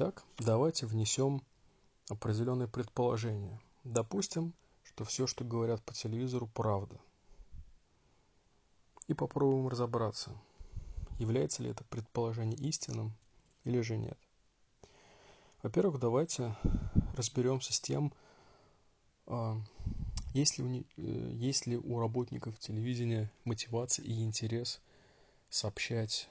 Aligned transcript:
Итак, 0.00 0.22
давайте 0.38 0.86
внесем 0.86 1.42
определенные 2.08 2.68
предположения. 2.68 3.60
Допустим, 3.82 4.54
что 4.84 5.04
все, 5.04 5.26
что 5.26 5.42
говорят 5.42 5.82
по 5.82 5.92
телевизору, 5.92 6.46
правда. 6.46 7.00
И 9.08 9.14
попробуем 9.14 9.66
разобраться, 9.66 10.30
является 11.18 11.64
ли 11.64 11.70
это 11.70 11.82
предположение 11.82 12.56
истинным 12.60 13.12
или 13.64 13.80
же 13.80 13.96
нет. 13.96 14.16
Во-первых, 15.64 15.98
давайте 15.98 16.54
разберемся 17.16 17.72
с 17.72 17.80
тем, 17.80 18.12
а, 19.26 19.60
есть 20.32 20.58
ли, 20.58 20.64
у, 20.64 20.68
э, 20.70 21.32
есть 21.32 21.66
ли 21.66 21.76
у 21.76 21.98
работников 21.98 22.56
телевидения 22.60 23.32
мотивация 23.44 24.04
и 24.04 24.22
интерес 24.22 24.80
сообщать 25.50 26.28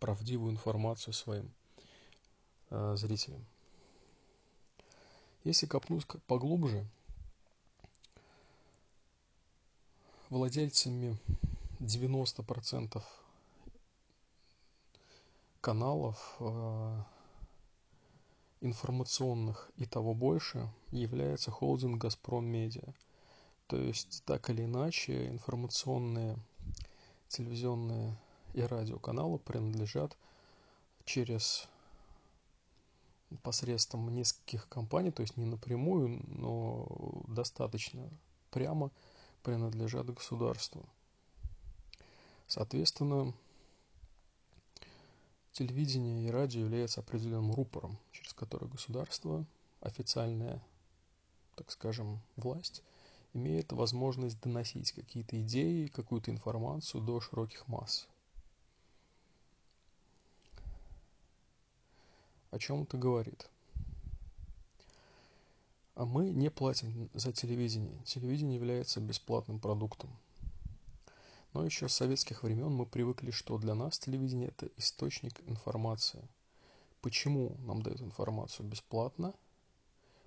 правдивую 0.00 0.50
информацию 0.50 1.14
своим 1.14 1.52
зрителям. 2.96 3.44
Если 5.44 5.66
копнуть 5.66 6.06
поглубже, 6.26 6.86
владельцами 10.30 11.16
90% 11.80 13.02
каналов 15.60 16.36
э, 16.40 17.02
информационных 18.60 19.70
и 19.76 19.86
того 19.86 20.14
больше 20.14 20.68
является 20.90 21.50
холдинг 21.50 22.00
«Газпром 22.00 22.44
Медиа». 22.44 22.92
То 23.66 23.76
есть, 23.76 24.22
так 24.24 24.48
или 24.50 24.64
иначе, 24.64 25.28
информационные, 25.28 26.38
телевизионные 27.28 28.16
и 28.54 28.62
радиоканалы 28.62 29.38
принадлежат 29.38 30.16
через 31.04 31.68
посредством 33.42 34.08
нескольких 34.14 34.68
компаний, 34.68 35.10
то 35.10 35.22
есть 35.22 35.36
не 35.36 35.44
напрямую, 35.44 36.22
но 36.28 36.86
достаточно 37.28 38.08
прямо 38.50 38.90
принадлежат 39.42 40.06
государству. 40.12 40.88
Соответственно, 42.46 43.34
телевидение 45.52 46.26
и 46.26 46.30
радио 46.30 46.60
являются 46.60 47.00
определенным 47.00 47.52
рупором, 47.52 47.98
через 48.12 48.32
который 48.32 48.68
государство, 48.68 49.44
официальная, 49.80 50.62
так 51.56 51.70
скажем, 51.70 52.20
власть, 52.36 52.82
имеет 53.32 53.72
возможность 53.72 54.40
доносить 54.40 54.92
какие-то 54.92 55.40
идеи, 55.42 55.88
какую-то 55.88 56.30
информацию 56.30 57.02
до 57.02 57.20
широких 57.20 57.66
масс. 57.68 58.06
О 62.56 62.58
чем 62.58 62.84
это 62.84 62.96
говорит? 62.96 63.50
А 65.94 66.06
мы 66.06 66.30
не 66.30 66.50
платим 66.50 67.10
за 67.12 67.30
телевидение. 67.30 68.02
Телевидение 68.06 68.54
является 68.54 68.98
бесплатным 68.98 69.60
продуктом. 69.60 70.08
Но 71.52 71.66
еще 71.66 71.86
с 71.86 71.92
советских 71.92 72.42
времен 72.42 72.72
мы 72.72 72.86
привыкли, 72.86 73.30
что 73.30 73.58
для 73.58 73.74
нас 73.74 73.98
телевидение– 73.98 74.48
это 74.56 74.70
источник 74.78 75.38
информации. 75.46 76.26
Почему 77.02 77.54
нам 77.58 77.82
дают 77.82 78.00
информацию 78.00 78.66
бесплатно? 78.66 79.34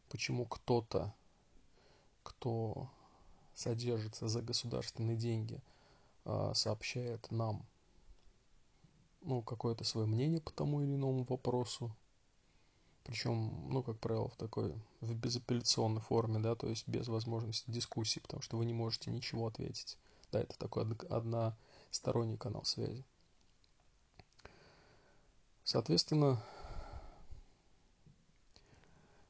Почему 0.09 0.45
кто-то, 0.45 1.11
кто 2.21 2.91
содержится 3.55 4.27
за 4.27 4.43
государственные 4.43 5.17
деньги, 5.17 5.63
а, 6.25 6.53
сообщает 6.53 7.31
нам 7.31 7.65
ну, 9.21 9.41
какое-то 9.41 9.83
свое 9.83 10.05
мнение 10.05 10.41
по 10.41 10.51
тому 10.51 10.83
или 10.83 10.93
иному 10.93 11.23
вопросу, 11.23 11.91
причем, 13.03 13.69
ну, 13.69 13.81
как 13.81 13.97
правило, 13.99 14.29
в 14.29 14.35
такой, 14.35 14.73
в 15.01 15.15
безапелляционной 15.15 16.01
форме, 16.01 16.39
да, 16.39 16.55
то 16.55 16.67
есть 16.67 16.87
без 16.87 17.07
возможности 17.07 17.69
дискуссии, 17.71 18.19
потому 18.19 18.41
что 18.41 18.57
вы 18.57 18.65
не 18.65 18.73
можете 18.73 19.11
ничего 19.11 19.47
ответить. 19.47 19.97
Да, 20.31 20.41
это 20.41 20.57
такой 20.59 20.85
односторонний 21.09 22.37
канал 22.37 22.63
связи. 22.65 23.03
Соответственно, 25.63 26.43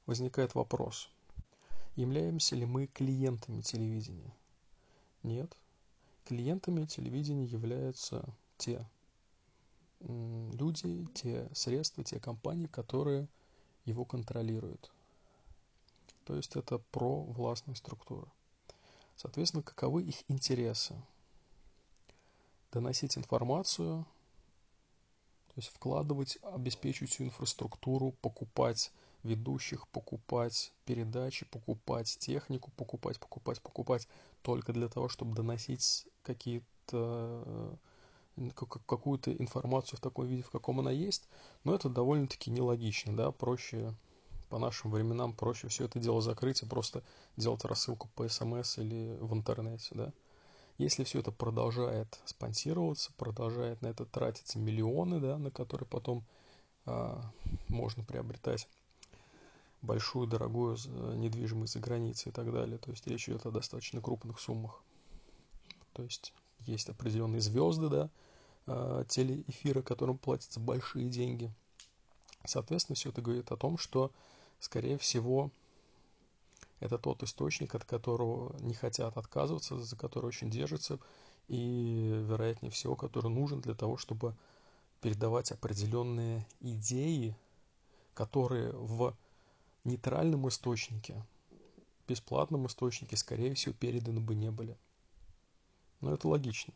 возникает 0.05 0.55
вопрос, 0.55 1.09
являемся 1.95 2.55
ли 2.55 2.65
мы 2.65 2.87
клиентами 2.87 3.61
телевидения? 3.61 4.33
Нет. 5.23 5.55
Клиентами 6.25 6.85
телевидения 6.85 7.45
являются 7.45 8.25
те 8.57 8.85
люди, 9.99 11.07
те 11.13 11.49
средства, 11.53 12.03
те 12.03 12.19
компании, 12.19 12.67
которые 12.67 13.27
его 13.89 14.05
контролируют. 14.05 14.91
То 16.25 16.35
есть 16.35 16.55
это 16.55 16.77
про 16.77 17.23
властные 17.23 17.75
структуры. 17.75 18.27
Соответственно, 19.15 19.63
каковы 19.63 20.03
их 20.03 20.23
интересы? 20.29 20.95
Доносить 22.71 23.17
информацию, 23.17 24.05
то 25.47 25.53
есть 25.55 25.69
вкладывать, 25.69 26.37
обеспечивать 26.43 27.11
всю 27.11 27.25
инфраструктуру, 27.25 28.13
покупать 28.21 28.91
ведущих, 29.23 29.87
покупать 29.87 30.71
передачи, 30.85 31.45
покупать 31.47 32.15
технику, 32.19 32.71
покупать, 32.77 33.19
покупать, 33.19 33.61
покупать 33.61 34.07
только 34.43 34.71
для 34.71 34.87
того, 34.87 35.09
чтобы 35.09 35.35
доносить 35.35 36.05
какие-то 36.23 37.77
какую-то 38.55 39.33
информацию 39.33 39.97
в 39.97 40.01
таком 40.01 40.25
виде, 40.25 40.43
в 40.43 40.49
каком 40.49 40.79
она 40.79 40.91
есть, 40.91 41.27
но 41.63 41.75
это 41.75 41.89
довольно-таки 41.89 42.51
нелогично, 42.51 43.15
да, 43.15 43.31
проще 43.31 43.93
по 44.49 44.57
нашим 44.57 44.91
временам 44.91 45.33
проще 45.33 45.67
все 45.67 45.85
это 45.85 45.99
дело 45.99 46.21
закрыть 46.21 46.63
и 46.63 46.65
просто 46.65 47.03
делать 47.37 47.63
рассылку 47.65 48.09
по 48.15 48.27
смс 48.27 48.79
или 48.79 49.17
в 49.19 49.33
интернете, 49.33 49.89
да. 49.93 50.13
Если 50.77 51.03
все 51.03 51.19
это 51.19 51.31
продолжает 51.31 52.19
спонсироваться, 52.25 53.11
продолжает 53.17 53.81
на 53.81 53.87
это 53.87 54.05
тратиться 54.05 54.57
миллионы, 54.59 55.19
да, 55.19 55.37
на 55.37 55.51
которые 55.51 55.87
потом 55.87 56.23
а, 56.85 57.21
можно 57.67 58.03
приобретать 58.03 58.67
большую, 59.81 60.27
дорогую 60.27 60.77
недвижимость 61.17 61.73
за 61.73 61.79
границей 61.79 62.29
и 62.29 62.33
так 62.33 62.51
далее. 62.51 62.77
То 62.77 62.91
есть 62.91 63.05
речь 63.07 63.27
идет 63.27 63.45
о 63.45 63.51
достаточно 63.51 64.01
крупных 64.01 64.39
суммах. 64.39 64.81
То 65.93 66.03
есть 66.03 66.33
есть 66.61 66.89
определенные 66.89 67.41
звезды, 67.41 67.89
да, 67.89 68.09
телеэфира, 69.07 69.81
которым 69.81 70.17
платятся 70.17 70.59
большие 70.59 71.09
деньги. 71.09 71.51
Соответственно, 72.45 72.95
все 72.95 73.09
это 73.09 73.21
говорит 73.21 73.51
о 73.51 73.57
том, 73.57 73.77
что, 73.77 74.11
скорее 74.59 74.97
всего, 74.97 75.51
это 76.79 76.97
тот 76.97 77.23
источник, 77.23 77.75
от 77.75 77.83
которого 77.83 78.55
не 78.59 78.73
хотят 78.73 79.17
отказываться, 79.17 79.79
за 79.79 79.95
который 79.95 80.27
очень 80.27 80.49
держатся, 80.49 80.99
и, 81.47 82.23
вероятнее 82.27 82.71
всего, 82.71 82.95
который 82.95 83.29
нужен 83.29 83.59
для 83.59 83.73
того, 83.73 83.97
чтобы 83.97 84.35
передавать 85.01 85.51
определенные 85.51 86.45
идеи, 86.59 87.35
которые 88.13 88.71
в 88.71 89.15
нейтральном 89.83 90.47
источнике, 90.47 91.25
бесплатном 92.07 92.67
источнике, 92.67 93.17
скорее 93.17 93.53
всего, 93.53 93.73
переданы 93.73 94.19
бы 94.19 94.35
не 94.35 94.51
были. 94.51 94.77
Но 96.01 96.13
это 96.13 96.27
логично. 96.27 96.73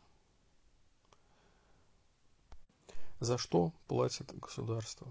За 3.24 3.38
что 3.38 3.72
платит 3.88 4.38
государство? 4.38 5.10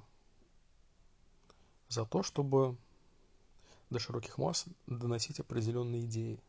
За 1.89 2.05
то, 2.05 2.21
чтобы 2.21 2.77
до 3.89 3.97
широких 3.97 4.37
масс 4.37 4.65
доносить 4.85 5.39
определенные 5.39 6.05
идеи. 6.05 6.39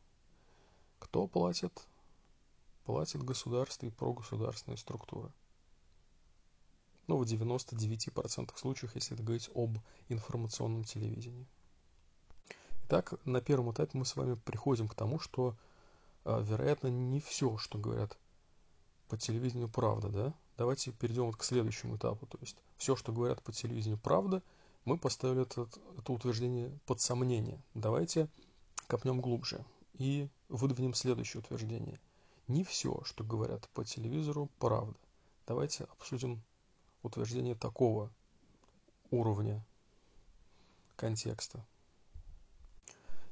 Кто 0.98 1.26
платит? 1.26 1.72
Платит 2.84 3.22
государство 3.22 3.86
и 3.86 3.90
прогосударственные 3.90 4.76
структуры. 4.76 5.32
Ну, 7.06 7.16
в 7.16 7.22
99% 7.22 8.54
случаев, 8.58 8.94
если 8.94 9.14
говорить 9.14 9.48
об 9.54 9.78
информационном 10.10 10.84
телевидении. 10.84 11.46
Итак, 12.88 13.14
на 13.24 13.40
первом 13.40 13.72
этапе 13.72 13.96
мы 13.96 14.04
с 14.04 14.16
вами 14.16 14.34
приходим 14.34 14.86
к 14.86 14.94
тому, 14.94 15.18
что 15.18 15.56
а, 16.26 16.42
вероятно, 16.42 16.88
не 16.88 17.20
все, 17.20 17.56
что 17.56 17.78
говорят 17.78 18.18
по 19.08 19.16
телевидению, 19.16 19.70
правда, 19.70 20.10
да? 20.10 20.34
Давайте 20.56 20.92
перейдем 20.92 21.26
вот 21.26 21.36
к 21.36 21.44
следующему 21.44 21.96
этапу. 21.96 22.26
То 22.26 22.38
есть 22.40 22.56
все, 22.76 22.96
что 22.96 23.12
говорят 23.12 23.42
по 23.42 23.52
телевидению, 23.52 23.98
правда, 23.98 24.42
мы 24.84 24.98
поставили 24.98 25.42
это, 25.42 25.68
это 25.98 26.12
утверждение 26.12 26.78
под 26.86 27.00
сомнение. 27.00 27.60
Давайте 27.74 28.28
копнем 28.86 29.20
глубже 29.20 29.64
и 29.94 30.28
выдвинем 30.48 30.94
следующее 30.94 31.40
утверждение. 31.40 32.00
Не 32.46 32.62
все, 32.62 33.00
что 33.04 33.24
говорят 33.24 33.68
по 33.70 33.84
телевизору, 33.84 34.50
правда. 34.58 34.94
Давайте 35.46 35.84
обсудим 35.84 36.42
утверждение 37.02 37.54
такого 37.54 38.10
уровня 39.10 39.64
контекста. 40.96 41.64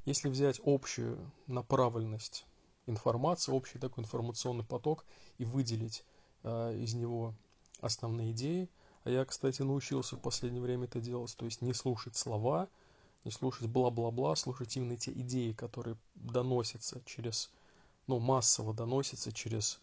Если 0.05 0.29
взять 0.29 0.59
общую 0.65 1.31
направленность 1.47 2.45
информацию, 2.87 3.55
общий 3.55 3.79
такой 3.79 4.03
информационный 4.03 4.65
поток 4.65 5.05
и 5.37 5.45
выделить 5.45 6.03
из 6.43 6.93
него 6.93 7.33
основные 7.81 8.31
идеи, 8.31 8.69
А 9.03 9.09
я, 9.09 9.25
кстати, 9.25 9.61
научился 9.61 10.15
в 10.15 10.21
последнее 10.21 10.61
время 10.61 10.85
это 10.85 11.01
делать, 11.01 11.35
то 11.37 11.45
есть 11.45 11.61
не 11.61 11.73
слушать 11.73 12.15
слова, 12.15 12.69
не 13.25 13.31
слушать 13.31 13.67
бла-бла-бла, 13.67 14.35
слушать 14.35 14.75
именно 14.77 14.97
те 14.97 15.11
идеи, 15.11 15.51
которые 15.51 15.97
доносятся 16.15 17.01
через, 17.05 17.51
ну, 18.07 18.19
массово 18.19 18.73
доносятся 18.73 19.31
через 19.31 19.79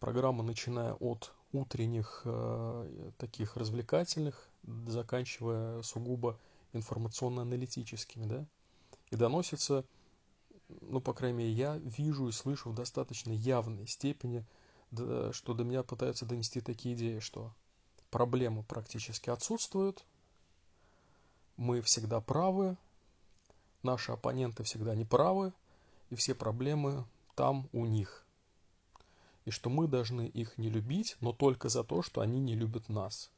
программы, 0.00 0.42
начиная 0.44 0.94
от 0.94 1.32
утренних 1.52 2.22
э, 2.24 3.10
таких 3.18 3.56
развлекательных, 3.56 4.48
заканчивая 4.86 5.82
сугубо 5.82 6.38
информационно-аналитическими, 6.72 8.26
да, 8.26 8.46
и 9.10 9.16
доносятся, 9.16 9.84
ну, 10.80 11.00
по 11.00 11.12
крайней 11.12 11.38
мере, 11.38 11.52
я 11.52 11.76
вижу 11.76 12.28
и 12.28 12.32
слышу 12.32 12.70
в 12.70 12.74
достаточно 12.74 13.32
явной 13.32 13.86
степени, 13.86 14.44
что 15.32 15.54
до 15.54 15.64
меня 15.64 15.82
пытаются 15.82 16.26
донести 16.26 16.60
такие 16.60 16.94
идеи, 16.94 17.18
что 17.18 17.52
проблемы 18.10 18.62
практически 18.62 19.30
отсутствуют, 19.30 20.04
мы 21.56 21.80
всегда 21.82 22.20
правы, 22.20 22.76
наши 23.82 24.12
оппоненты 24.12 24.64
всегда 24.64 24.94
неправы, 24.94 25.52
и 26.10 26.14
все 26.14 26.34
проблемы 26.34 27.04
там 27.34 27.68
у 27.72 27.86
них. 27.86 28.24
И 29.44 29.50
что 29.50 29.68
мы 29.68 29.86
должны 29.86 30.26
их 30.26 30.56
не 30.58 30.70
любить, 30.70 31.16
но 31.20 31.32
только 31.32 31.68
за 31.68 31.84
то, 31.84 32.02
что 32.02 32.20
они 32.20 32.40
не 32.40 32.54
любят 32.54 32.88
нас. 32.88 33.30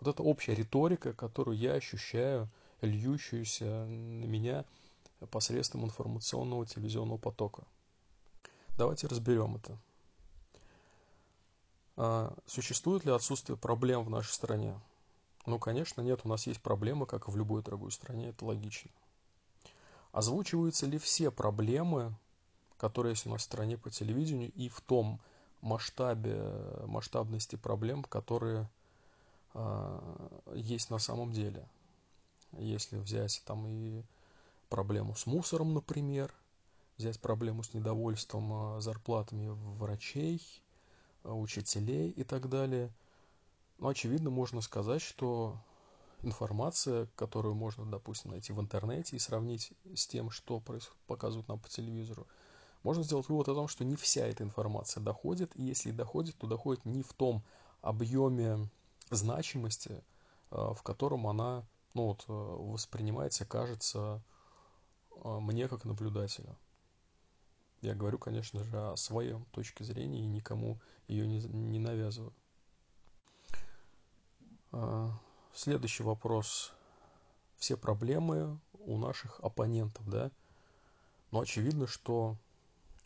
Вот 0.00 0.12
это 0.12 0.22
общая 0.22 0.54
риторика, 0.54 1.12
которую 1.12 1.56
я 1.56 1.74
ощущаю, 1.74 2.48
льющуюся 2.80 3.86
на 3.86 4.24
меня 4.24 4.64
посредством 5.30 5.84
информационного 5.84 6.66
телевизионного 6.66 7.18
потока. 7.18 7.64
Давайте 8.76 9.06
разберем 9.06 9.56
это. 9.56 9.78
А 12.04 12.34
существует 12.46 13.04
ли 13.04 13.12
отсутствие 13.12 13.56
проблем 13.56 14.02
в 14.02 14.10
нашей 14.10 14.32
стране? 14.32 14.76
Ну, 15.46 15.60
конечно, 15.60 16.00
нет. 16.00 16.22
У 16.24 16.28
нас 16.28 16.48
есть 16.48 16.60
проблемы, 16.60 17.06
как 17.06 17.28
и 17.28 17.30
в 17.30 17.36
любой 17.36 17.62
другой 17.62 17.92
стране. 17.92 18.30
Это 18.30 18.44
логично. 18.44 18.90
Озвучиваются 20.10 20.86
ли 20.86 20.98
все 20.98 21.30
проблемы, 21.30 22.12
которые 22.76 23.12
есть 23.12 23.24
у 23.24 23.30
нас 23.30 23.42
в 23.42 23.44
стране 23.44 23.78
по 23.78 23.88
телевидению, 23.88 24.50
и 24.50 24.68
в 24.68 24.80
том 24.80 25.20
масштабе, 25.60 26.42
масштабности 26.86 27.54
проблем, 27.54 28.02
которые 28.02 28.68
э, 29.54 30.40
есть 30.56 30.90
на 30.90 30.98
самом 30.98 31.30
деле? 31.30 31.68
Если 32.50 32.96
взять 32.96 33.42
там 33.46 33.64
и 33.68 34.02
проблему 34.68 35.14
с 35.14 35.26
мусором, 35.26 35.72
например, 35.72 36.34
взять 36.98 37.20
проблему 37.20 37.62
с 37.62 37.72
недовольством 37.74 38.80
зарплатами 38.80 39.50
врачей– 39.78 40.42
учителей 41.24 42.10
и 42.10 42.24
так 42.24 42.48
далее. 42.48 42.90
Но, 43.78 43.88
очевидно, 43.88 44.30
можно 44.30 44.60
сказать, 44.60 45.02
что 45.02 45.56
информация, 46.22 47.08
которую 47.16 47.54
можно, 47.54 47.84
допустим, 47.84 48.30
найти 48.30 48.52
в 48.52 48.60
интернете 48.60 49.16
и 49.16 49.18
сравнить 49.18 49.72
с 49.94 50.06
тем, 50.06 50.30
что 50.30 50.62
показывают 51.06 51.48
нам 51.48 51.58
по 51.58 51.68
телевизору, 51.68 52.26
можно 52.82 53.02
сделать 53.02 53.28
вывод 53.28 53.48
о 53.48 53.54
том, 53.54 53.68
что 53.68 53.84
не 53.84 53.96
вся 53.96 54.26
эта 54.26 54.42
информация 54.42 55.02
доходит, 55.02 55.52
и 55.56 55.62
если 55.62 55.90
доходит, 55.90 56.36
то 56.36 56.46
доходит 56.46 56.84
не 56.84 57.02
в 57.02 57.12
том 57.12 57.42
объеме 57.80 58.68
значимости, 59.10 60.02
э, 60.50 60.72
в 60.74 60.82
котором 60.82 61.26
она 61.26 61.64
ну, 61.94 62.08
вот, 62.08 62.24
э, 62.28 62.32
воспринимается, 62.32 63.44
кажется 63.44 64.22
э, 65.24 65.38
мне 65.40 65.68
как 65.68 65.84
наблюдателю. 65.84 66.56
Я 67.82 67.96
говорю, 67.96 68.16
конечно 68.16 68.62
же, 68.62 68.92
о 68.92 68.96
своем 68.96 69.44
точке 69.46 69.82
зрения 69.82 70.20
и 70.20 70.26
никому 70.26 70.78
ее 71.08 71.26
не, 71.26 71.40
не 71.40 71.80
навязываю. 71.80 72.32
А, 74.70 75.10
следующий 75.52 76.04
вопрос. 76.04 76.72
Все 77.56 77.76
проблемы 77.76 78.60
у 78.84 78.96
наших 78.98 79.40
оппонентов, 79.40 80.08
да? 80.08 80.30
Но 81.32 81.40
очевидно, 81.40 81.88
что 81.88 82.36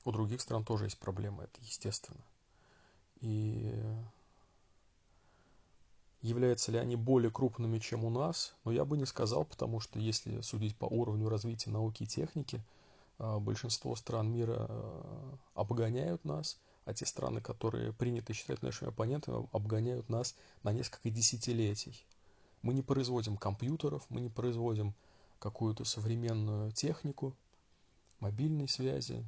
у 0.05 0.13
других 0.13 0.43
стран 0.43 0.63
тоже 0.63 0.85
есть 0.85 0.99
проблемы, 0.99 1.45
это 1.45 1.59
естественно. 1.63 2.21
И 3.23 3.73
являются 6.21 6.71
ли 6.71 6.77
они 6.77 6.97
более 6.97 7.31
крупными, 7.31 7.79
чем 7.79 8.05
у 8.05 8.11
нас? 8.11 8.55
Но 8.65 8.73
я 8.73 8.85
бы 8.85 8.99
не 8.99 9.07
сказал, 9.07 9.47
потому 9.47 9.81
что 9.81 9.99
если 9.99 10.43
судить 10.43 10.77
по 10.77 10.85
уровню 10.85 11.31
развития 11.31 11.71
науки 11.71 12.03
и 12.03 12.07
техники– 12.07 12.63
большинство 13.19 13.97
стран 13.97 14.31
мира 14.31 14.67
а, 14.69 15.39
обгоняют 15.55 16.25
нас, 16.25 16.61
а 16.85 16.95
те 16.95 17.07
страны, 17.07 17.41
которые 17.41 17.93
приняты 17.93 18.33
считать 18.33 18.63
нашими 18.63 18.91
оппонентами, 18.91 19.49
обгоняют 19.53 20.09
нас 20.09 20.37
на 20.63 20.73
несколько 20.73 21.11
десятилетий. 21.11 22.07
Мы 22.63 22.75
не 22.75 22.83
производим 22.83 23.37
компьютеров, 23.37 24.05
мы 24.09 24.21
не 24.21 24.29
производим 24.29 24.95
какую-то 25.39 25.85
современную 25.85 26.73
технику, 26.73 27.37
мобильной 28.21 28.69
связи 28.69 29.25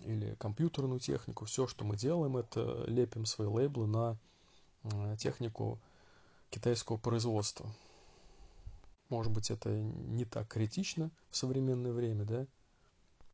или 0.00 0.34
компьютерную 0.36 1.00
технику. 1.00 1.44
Все, 1.44 1.66
что 1.66 1.84
мы 1.84 1.96
делаем, 1.96 2.36
это 2.36 2.84
лепим 2.86 3.26
свои 3.26 3.48
лейблы 3.48 3.86
на 3.86 4.18
а, 4.82 5.16
технику 5.16 5.78
китайского 6.50 6.96
производства. 6.96 7.70
Может 9.08 9.32
быть, 9.32 9.50
это 9.50 9.70
не 9.70 10.24
так 10.24 10.48
критично 10.48 11.10
в 11.30 11.36
современное 11.36 11.92
время, 11.92 12.24
да? 12.24 12.46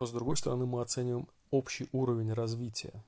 Но 0.01 0.07
с 0.07 0.13
другой 0.13 0.39
стороны, 0.39 0.65
мы 0.65 0.81
оцениваем 0.81 1.29
общий 1.51 1.87
уровень 1.93 2.33
развития 2.33 3.05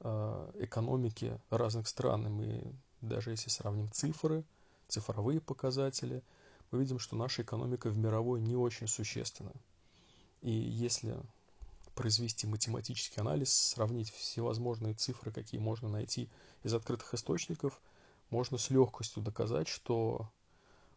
э, 0.00 0.50
экономики 0.60 1.38
разных 1.50 1.86
стран. 1.86 2.26
И 2.26 2.30
мы, 2.30 2.72
даже 3.02 3.30
если 3.30 3.50
сравним 3.50 3.92
цифры, 3.92 4.42
цифровые 4.88 5.42
показатели, 5.42 6.22
мы 6.70 6.78
видим, 6.80 6.98
что 6.98 7.14
наша 7.14 7.42
экономика 7.42 7.90
в 7.90 7.98
мировой 7.98 8.40
не 8.40 8.56
очень 8.56 8.88
существенна. 8.88 9.52
И 10.40 10.50
если 10.50 11.14
произвести 11.94 12.46
математический 12.46 13.20
анализ, 13.20 13.52
сравнить 13.52 14.10
всевозможные 14.12 14.94
цифры, 14.94 15.30
какие 15.30 15.60
можно 15.60 15.90
найти 15.90 16.30
из 16.62 16.72
открытых 16.72 17.12
источников, 17.12 17.78
можно 18.30 18.56
с 18.56 18.70
легкостью 18.70 19.22
доказать, 19.22 19.68
что 19.68 20.30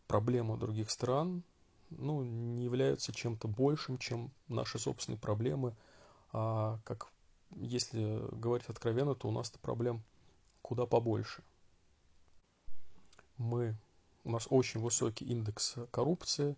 проблема 0.08 0.56
других 0.56 0.90
стран 0.90 1.44
ну, 1.98 2.24
не 2.24 2.64
являются 2.64 3.14
чем-то 3.14 3.48
большим, 3.48 3.98
чем 3.98 4.32
наши 4.48 4.80
собственные 4.80 5.20
проблемы. 5.20 5.76
А 6.32 6.80
как 6.84 7.08
если 7.56 8.22
говорить 8.36 8.68
откровенно, 8.68 9.16
то 9.16 9.28
у 9.28 9.32
нас-то 9.32 9.60
проблем 9.60 10.04
куда 10.62 10.86
побольше. 10.86 11.44
Мы, 13.38 13.76
у 14.24 14.32
нас 14.32 14.48
очень 14.50 14.80
высокий 14.80 15.26
индекс 15.26 15.76
коррупции, 15.92 16.56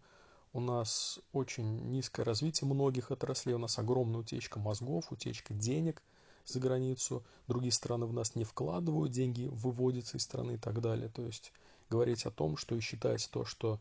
у 0.54 0.60
нас 0.60 1.20
очень 1.34 1.90
низкое 1.90 2.26
развитие 2.26 2.68
многих 2.68 3.12
отраслей, 3.12 3.56
у 3.56 3.60
нас 3.60 3.78
огромная 3.80 4.22
утечка 4.22 4.60
мозгов, 4.60 5.12
утечка 5.12 5.54
денег 5.54 6.02
за 6.46 6.60
границу, 6.60 7.24
другие 7.48 7.72
страны 7.72 8.06
в 8.06 8.14
нас 8.14 8.36
не 8.36 8.44
вкладывают, 8.44 9.12
деньги 9.12 9.48
выводятся 9.52 10.18
из 10.18 10.24
страны 10.24 10.54
и 10.54 10.58
так 10.58 10.82
далее. 10.82 11.10
То 11.10 11.26
есть 11.26 11.52
говорить 11.90 12.26
о 12.26 12.32
том, 12.32 12.58
что 12.58 12.76
и 12.76 12.80
считать 12.80 13.28
то, 13.32 13.44
что 13.44 13.80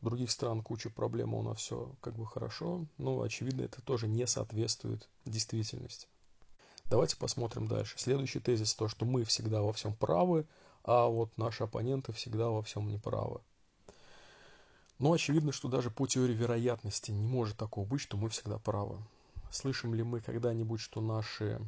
других 0.00 0.30
стран 0.30 0.62
куча 0.62 0.90
проблем, 0.90 1.34
а 1.34 1.38
у 1.38 1.42
нас 1.42 1.58
все 1.58 1.94
как 2.00 2.16
бы 2.16 2.26
хорошо, 2.26 2.86
но, 2.98 3.20
очевидно, 3.20 3.62
это 3.62 3.82
тоже 3.82 4.08
не 4.08 4.26
соответствует 4.26 5.08
действительности. 5.24 6.08
Давайте 6.86 7.16
посмотрим 7.16 7.66
дальше. 7.66 7.98
Следующий 7.98 8.40
тезис 8.40 8.74
то, 8.74 8.88
что 8.88 9.04
мы 9.04 9.24
всегда 9.24 9.60
во 9.60 9.72
всем 9.72 9.94
правы, 9.94 10.46
а 10.84 11.06
вот 11.06 11.36
наши 11.36 11.64
оппоненты 11.64 12.12
всегда 12.12 12.48
во 12.48 12.62
всем 12.62 12.88
неправы. 12.88 13.40
Но 14.98 15.12
очевидно, 15.12 15.52
что 15.52 15.68
даже 15.68 15.90
по 15.90 16.06
теории 16.06 16.34
вероятности 16.34 17.10
не 17.10 17.26
может 17.26 17.56
такого 17.56 17.86
быть, 17.86 18.00
что 18.00 18.16
мы 18.16 18.30
всегда 18.30 18.58
правы. 18.58 18.98
Слышим 19.50 19.94
ли 19.94 20.02
мы 20.02 20.20
когда-нибудь, 20.20 20.80
что 20.80 21.00
наши 21.00 21.60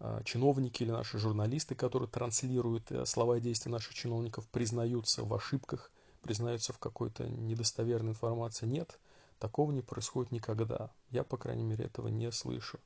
э, 0.00 0.22
чиновники 0.24 0.82
или 0.82 0.90
наши 0.90 1.18
журналисты, 1.18 1.74
которые 1.74 2.08
транслируют 2.08 2.90
э, 2.90 3.04
слова 3.06 3.36
и 3.36 3.40
действия 3.40 3.70
наших 3.70 3.94
чиновников, 3.94 4.48
признаются 4.48 5.24
в 5.24 5.32
ошибках 5.34 5.90
признаются 6.24 6.72
в 6.72 6.78
какой-то 6.78 7.28
недостоверной 7.28 8.12
информации. 8.12 8.64
Нет, 8.64 8.98
такого 9.38 9.70
не 9.72 9.82
происходит 9.82 10.32
никогда. 10.32 10.90
Я, 11.10 11.22
по 11.22 11.36
крайней 11.36 11.64
мере, 11.64 11.84
этого 11.84 12.08
не 12.08 12.32
слышу. 12.32 12.80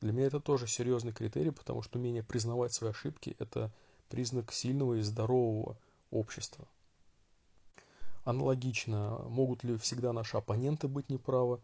Для 0.00 0.12
меня 0.12 0.26
это 0.26 0.38
тоже 0.38 0.68
серьезный 0.68 1.12
критерий, 1.12 1.50
потому 1.50 1.82
что 1.82 1.98
умение 1.98 2.22
признавать 2.22 2.72
свои 2.72 2.90
ошибки– 2.90 3.34
это 3.40 3.72
признак 4.08 4.52
сильного 4.52 4.94
и 4.94 5.00
здорового 5.00 5.76
общества. 6.12 6.68
Аналогично, 8.22 9.18
могут 9.28 9.64
ли 9.64 9.76
всегда 9.78 10.12
наши 10.12 10.36
оппоненты 10.36 10.86
быть 10.86 11.10
неправы? 11.10 11.60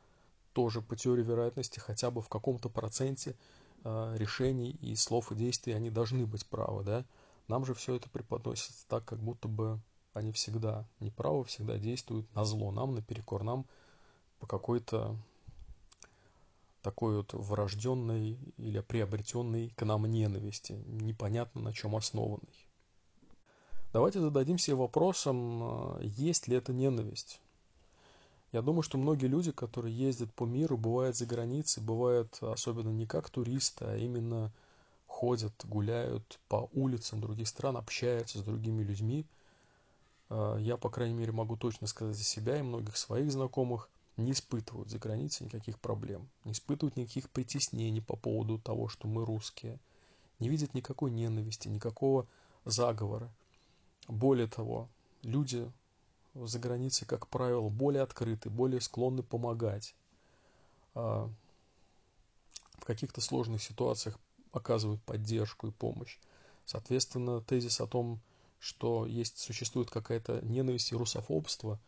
Тоже 0.52 0.82
по 0.82 0.96
теории 0.96 1.22
вероятности 1.22 1.78
хотя 1.78 2.10
бы 2.10 2.20
в 2.20 2.28
каком-то 2.28 2.68
проценте 2.68 3.36
э, 3.84 4.16
решений 4.18 4.76
и 4.80 4.96
слов 4.96 5.30
и 5.30 5.36
действий 5.36 5.72
они 5.72 5.88
должны 5.88 6.26
быть 6.26 6.46
правы, 6.46 6.82
да? 6.82 7.04
Нам 7.46 7.64
же 7.64 7.74
все 7.74 7.94
это 7.94 8.08
преподносится 8.10 8.86
так, 8.88 9.04
как 9.04 9.20
будто 9.20 9.46
бы 9.46 9.80
они 10.14 10.32
всегда 10.32 10.86
неправы, 11.00 11.44
всегда 11.44 11.78
действуют 11.78 12.32
на 12.34 12.44
зло 12.44 12.70
нам, 12.70 12.94
наперекор 12.94 13.42
нам 13.42 13.66
по 14.40 14.46
какой-то 14.46 15.16
такой 16.82 17.16
вот 17.16 17.32
врожденной 17.32 18.38
или 18.56 18.80
приобретенной 18.80 19.70
к 19.70 19.84
нам 19.84 20.06
ненависти, 20.06 20.72
непонятно 20.86 21.60
на 21.60 21.72
чем 21.72 21.94
основанной. 21.96 22.66
Давайте 23.92 24.20
зададим 24.20 24.58
себе 24.58 24.76
вопросом, 24.76 26.00
есть 26.00 26.48
ли 26.48 26.56
это 26.56 26.72
ненависть. 26.72 27.40
Я 28.50 28.60
думаю, 28.60 28.82
что 28.82 28.98
многие 28.98 29.26
люди, 29.26 29.50
которые 29.50 29.96
ездят 29.96 30.32
по 30.34 30.44
миру, 30.44 30.76
бывают 30.76 31.16
за 31.16 31.24
границей, 31.24 31.82
бывают 31.82 32.36
особенно 32.42 32.90
не 32.90 33.06
как 33.06 33.30
туристы, 33.30 33.84
а 33.86 33.96
именно 33.96 34.52
ходят, 35.06 35.52
гуляют 35.64 36.40
по 36.48 36.68
улицам 36.72 37.20
других 37.20 37.48
стран, 37.48 37.76
общаются 37.76 38.38
с 38.38 38.42
другими 38.42 38.82
людьми. 38.82 39.26
А, 40.34 40.56
я, 40.56 40.78
по 40.78 40.88
крайней 40.88 41.14
мере, 41.14 41.30
могу 41.30 41.56
точно 41.56 41.86
сказать 41.86 42.16
за 42.16 42.24
себя 42.24 42.58
и 42.58 42.62
многих 42.62 42.96
своих 42.96 43.30
знакомых, 43.30 43.90
не 44.16 44.32
испытывают 44.32 44.88
за 44.88 44.98
границей 44.98 45.44
никаких 45.44 45.78
проблем, 45.78 46.28
не 46.44 46.52
испытывают 46.52 46.96
никаких 46.96 47.28
притеснений 47.30 48.00
по 48.00 48.16
поводу 48.16 48.58
того, 48.58 48.88
что 48.88 49.08
мы 49.08 49.26
русские, 49.26 49.78
не 50.38 50.48
видят 50.48 50.72
никакой 50.72 51.10
ненависти, 51.10 51.68
никакого 51.68 52.26
заговора. 52.64 53.30
Более 54.08 54.46
того, 54.46 54.88
люди 55.22 55.70
за 56.34 56.58
границей, 56.58 57.06
как 57.06 57.28
правило, 57.28 57.68
более 57.68 58.02
открыты, 58.02 58.48
более 58.48 58.80
склонны 58.80 59.22
помогать. 59.22 59.94
А, 60.94 61.30
в 62.78 62.84
каких-то 62.86 63.20
сложных 63.20 63.62
ситуациях 63.62 64.18
оказывают 64.50 65.02
поддержку 65.02 65.66
и 65.68 65.72
помощь. 65.72 66.18
Соответственно, 66.64 67.42
тезис 67.42 67.80
о 67.82 67.86
том, 67.86 68.20
что 68.62 69.06
есть, 69.06 69.38
существует 69.38 69.90
какая-то 69.90 70.40
ненависть 70.42 70.92
и 70.92 70.94
русофобство, 70.94 71.80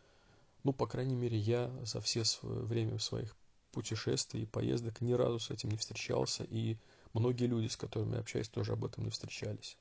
ну, 0.65 0.73
по 0.73 0.87
крайней 0.87 1.15
мере, 1.15 1.37
я 1.37 1.71
за 1.85 2.01
все 2.01 2.23
время 2.41 2.99
своих 2.99 3.33
путешествий 3.71 4.43
и 4.43 4.45
поездок 4.45 4.99
ни 4.99 5.13
разу 5.13 5.39
с 5.39 5.51
этим 5.51 5.69
не 5.69 5.77
встречался, 5.77 6.43
и 6.43 6.77
многие 7.13 7.45
люди, 7.45 7.67
с 7.67 7.77
которыми 7.77 8.15
я 8.15 8.19
общаюсь, 8.19 8.49
тоже 8.49 8.73
об 8.73 8.83
этом 8.83 9.05
не 9.05 9.09
встречались. 9.09 9.77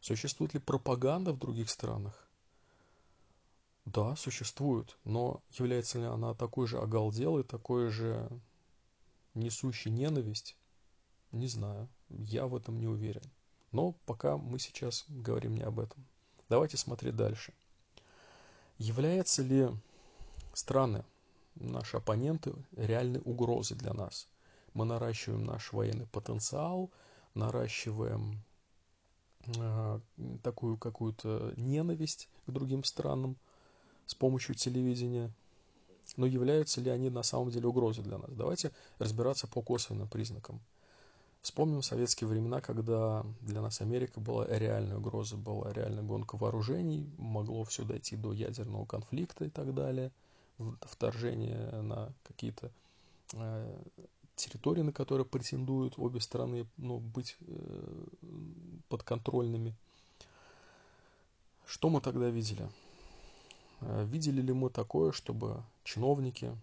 Существует 0.00 0.54
ли 0.54 0.60
пропаганда 0.60 1.34
в 1.34 1.38
других 1.38 1.68
странах? 1.68 2.26
Да, 3.84 4.16
существует, 4.16 4.96
но 5.04 5.42
является 5.50 5.98
ли 5.98 6.06
она 6.06 6.32
такой 6.32 6.66
же 6.66 6.78
оголделой, 6.78 7.44
такой 7.44 7.90
же 7.90 8.30
несущей 9.34 9.90
ненависть? 9.90 10.56
Не 11.32 11.48
знаю, 11.48 11.86
я 12.08 12.46
в 12.46 12.56
этом 12.56 12.80
не 12.80 12.86
уверен. 12.86 13.30
Но 13.72 13.92
пока 14.06 14.36
мы 14.36 14.58
сейчас 14.58 15.04
говорим 15.08 15.54
не 15.54 15.62
об 15.62 15.80
этом. 15.80 16.04
Давайте 16.48 16.76
смотреть 16.76 17.16
дальше. 17.16 17.52
Являются 18.78 19.42
ли 19.42 19.68
страны, 20.52 21.04
наши 21.54 21.96
оппоненты, 21.96 22.54
реальной 22.76 23.20
угрозой 23.24 23.76
для 23.76 23.92
нас? 23.92 24.28
Мы 24.74 24.84
наращиваем 24.84 25.44
наш 25.44 25.72
военный 25.72 26.06
потенциал, 26.06 26.90
наращиваем 27.34 28.42
э, 29.56 30.00
такую 30.42 30.76
какую-то 30.76 31.52
ненависть 31.56 32.28
к 32.46 32.50
другим 32.50 32.84
странам– 32.84 33.36
с 34.06 34.14
помощью 34.14 34.54
телевидения, 34.54 35.30
но 36.16 36.26
являются 36.26 36.80
ли 36.80 36.90
они 36.90 37.10
на 37.10 37.22
самом 37.22 37.50
деле 37.50 37.66
угрозой 37.68 38.04
для 38.04 38.18
нас? 38.18 38.30
Давайте 38.30 38.70
разбираться 38.98 39.46
по 39.46 39.62
косвенным 39.62 40.08
признакам. 40.08 40.60
Вспомним 41.42 41.82
советские 41.82 42.28
времена, 42.28 42.60
когда 42.60 43.26
для 43.40 43.60
нас 43.60 43.80
Америка 43.80 44.20
была 44.20 44.46
реальной 44.46 44.96
угрозой, 44.96 45.40
была 45.40 45.72
реальная 45.72 46.04
гонка 46.04 46.36
вооружений, 46.36 47.10
могло 47.18 47.64
все 47.64 47.82
дойти 47.82 48.14
до 48.14 48.32
ядерного 48.32 48.84
конфликта 48.84 49.46
и 49.46 49.50
так 49.50 49.74
далее, 49.74 50.12
вторжение 50.82 51.82
на 51.82 52.12
какие-то 52.22 52.70
э, 53.32 53.82
территории, 54.36 54.82
на 54.82 54.92
которые 54.92 55.26
претендуют 55.26 55.98
обе 55.98 56.20
стороны, 56.20 56.64
ну, 56.76 57.00
быть 57.00 57.36
э, 57.40 58.04
подконтрольными. 58.88 59.74
Что 61.66 61.88
мы 61.88 62.00
тогда 62.00 62.28
видели? 62.28 62.68
Э, 63.80 64.04
видели 64.04 64.42
ли 64.42 64.52
мы 64.52 64.70
такое, 64.70 65.10
чтобы 65.10 65.64
чиновники 65.82 66.56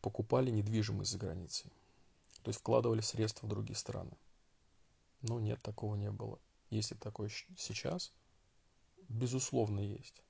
покупали 0.00 0.52
недвижимость 0.52 1.10
за 1.10 1.18
границей? 1.18 1.72
То 2.44 2.50
есть 2.50 2.60
вкладывали 2.60 3.00
средства 3.00 3.46
в 3.46 3.48
другие 3.48 3.76
страны? 3.76 4.12
Ну, 5.22 5.40
нет, 5.40 5.60
такого 5.62 5.96
не 5.96 6.10
было. 6.10 6.38
Если 6.70 6.94
такое 6.94 7.30
сейчас, 7.56 8.12
безусловно, 9.08 9.80
есть. 9.80 10.22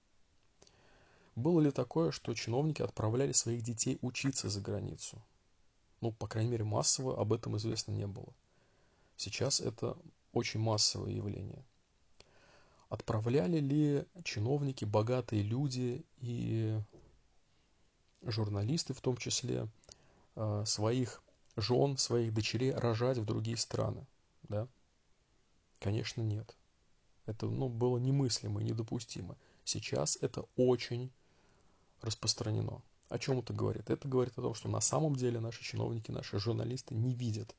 Было 1.37 1.61
ли 1.61 1.71
такое, 1.71 2.11
что 2.11 2.33
чиновники 2.33 2.81
отправляли 2.81 3.33
своих 3.33 3.63
детей 3.63 3.99
учиться 4.01 4.49
за 4.49 4.61
границу? 4.61 5.23
Ну, 6.01 6.13
по 6.13 6.27
крайней 6.27 6.51
мере, 6.51 6.65
массово 6.65 7.21
об 7.21 7.33
этом 7.33 7.57
известно 7.59 7.93
не 7.93 8.07
было. 8.07 8.33
Сейчас 9.17 9.61
это 9.61 9.99
очень 10.33 10.61
массовое 10.61 11.11
явление– 11.11 11.63
Отправляли 12.95 13.59
ли 13.59 14.05
чиновники, 14.23 14.85
богатые 14.85 15.43
люди 15.43 16.05
и 16.19 16.79
журналисты 18.23 18.95
в 18.95 19.01
том 19.01 19.17
числе 19.17 19.67
э, 20.37 20.63
своих 20.65 21.21
жен, 21.57 21.97
своих 21.97 22.33
дочерей 22.33 22.73
рожать 22.73 23.19
в 23.19 23.25
другие 23.25 23.57
страны? 23.57 24.07
Да? 24.49 24.69
Конечно, 25.81 26.23
нет. 26.23 26.57
Это 27.27 27.47
ну, 27.47 27.69
было 27.69 27.99
немыслимо 27.99 28.61
и 28.61 28.65
недопустимо. 28.65 29.37
Сейчас 29.65 30.19
это 30.21 30.47
очень 30.57 31.11
распространено. 32.03 32.83
О 33.09 33.19
чем 33.19 33.39
это 33.39 33.53
говорит? 33.53 33.91
Это 33.91 34.09
говорит 34.09 34.37
о 34.39 34.43
том, 34.43 34.55
что 34.55 34.69
на 34.69 34.81
самом 34.81 35.17
деле 35.17 35.41
наши 35.41 35.63
чиновники, 35.63 36.11
наши 36.11 36.39
журналисты 36.39 36.95
не 36.95 37.15
видят 37.15 37.55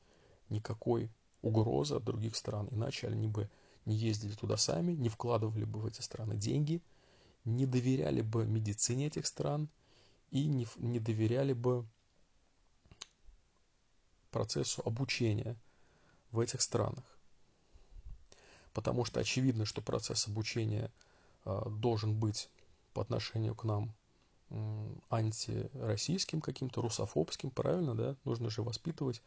никакой 0.48 1.10
угрозы 1.42 1.96
от 1.96 2.04
других 2.04 2.36
стран, 2.36 2.68
иначе 2.70 3.08
они 3.08 3.28
бы 3.28 3.48
не 3.84 3.96
ездили 3.96 4.34
туда 4.34 4.56
сами, 4.56 4.92
не 4.92 5.08
вкладывали 5.08 5.64
бы 5.64 5.80
в 5.80 5.86
эти 5.86 6.00
страны 6.00 6.36
деньги, 6.36 6.82
не 7.44 7.66
доверяли 7.66 8.22
бы 8.22 8.44
медицине 8.44 9.06
этих 9.06 9.26
стран 9.26 9.68
и 10.30 10.46
не, 10.46 10.66
не 10.76 10.98
доверяли 10.98 11.52
бы 11.52 11.86
процессу 14.36 14.82
обучения 14.84 15.56
в 16.30 16.40
этих 16.40 16.62
странах. 16.62 17.04
Потому 18.72 19.04
что 19.04 19.20
очевидно, 19.20 19.64
что 19.64 19.80
процесс 19.80 20.28
обучения 20.28 20.90
э, 21.44 21.62
должен 21.68 22.14
быть 22.14 22.48
по 22.92 23.02
отношению 23.02 23.54
к 23.54 23.64
нам 23.64 23.94
э, 24.50 24.94
антироссийским, 25.10 26.40
каким-то 26.40 26.82
русофобским, 26.82 27.50
правильно, 27.50 27.94
да? 27.94 28.16
Нужно 28.24 28.50
же 28.50 28.62
воспитывать 28.62 29.22